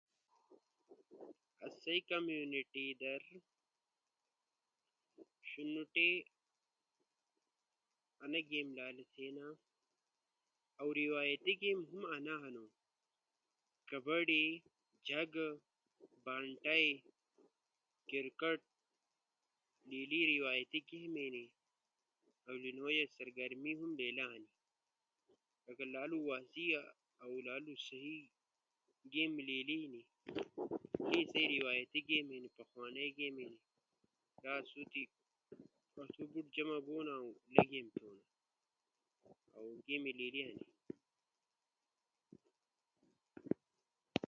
آسئی 1.65 1.99
کمیونٹی 2.09 2.85
در 3.01 3.21
شینوٹئی 5.49 6.11
کامیک 8.17 8.45
گیم 8.51 8.67
لالو 8.77 9.03
تھینا، 9.13 9.45
اؤ 10.79 10.89
روایتی 11.03 11.53
گیم 11.61 11.79
ہم 11.89 12.01
انا 12.15 12.35
ہنو۔ 12.43 12.65
کبڈی، 13.89 14.45
جھگ، 15.07 15.33
بانٹئی، 16.25 16.87
کرکٹ، 18.11 18.59
لیلی 19.91 20.21
روایتی 20.33 20.79
گیم 20.91 21.13
ہنی، 21.23 21.45
اؤ 22.47 22.55
سا 22.61 22.69
نویا 22.77 23.05
سرگرمی 23.15 23.71
ہم 23.79 23.91
لیلا 23.99 24.25
ہنی۔ 24.33 24.49
لکہ 25.65 25.85
لالو 25.93 26.17
واضح 26.29 26.67
اؤ 27.23 27.33
لالو 27.47 27.73
سہی 27.87 28.15
گیم 29.13 29.33
لیلی 29.49 29.75
اینی۔ 29.81 30.03
لیس 31.09 31.27
تی 31.33 31.43
روایتی 31.55 31.99
گیم 32.09 32.25
اینی، 32.33 32.49
پخوانئی 32.57 33.09
گیم 33.17 33.35
اینی، 33.41 33.57
لا 34.43 34.49
آسو 34.57 34.81
بوٹی 36.31 36.41
جمع 36.55 36.77
بون 36.85 37.05
تھونا 37.07 37.13
اؤ 37.21 37.31
لیلی 37.53 37.69
گیم 37.71 37.87
تھونا۔ 37.95 38.21